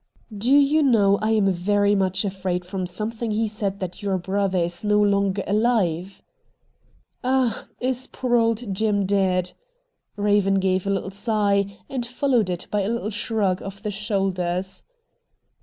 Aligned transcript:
'Do 0.35 0.49
you 0.55 0.81
know 0.81 1.19
I 1.21 1.29
am 1.29 1.51
very 1.51 1.93
much 1.93 2.25
afraid 2.25 2.65
from 2.65 2.87
something 2.87 3.29
he 3.29 3.47
said 3.47 3.79
that 3.81 4.01
your 4.01 4.17
brother 4.17 4.57
is 4.57 4.83
no 4.83 4.99
longer 4.99 5.43
alive!'' 5.45 6.23
Ah! 7.23 7.67
is 7.79 8.07
poor 8.07 8.35
old 8.35 8.73
Jim 8.73 9.05
dead?' 9.05 9.51
Eaven 10.17 10.55
gave 10.59 10.87
a 10.87 10.89
little 10.89 11.11
sigh, 11.11 11.77
and 11.87 12.03
followed 12.03 12.49
it 12.49 12.65
by 12.71 12.81
a 12.81 12.89
little 12.89 13.11
shrug 13.11 13.61
of 13.61 13.83
the 13.83 13.91
shoulders. 13.91 14.81